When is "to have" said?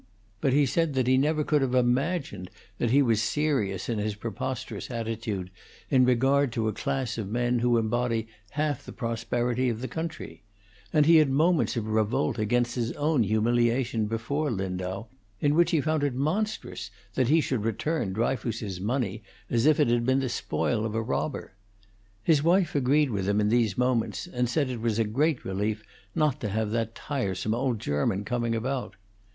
26.41-26.71